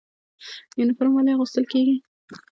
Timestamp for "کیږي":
1.71-1.95